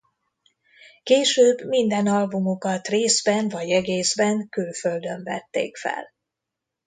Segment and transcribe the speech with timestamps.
[1.03, 6.13] Később minden albumukat részben vagy egészben külföldön vették fel.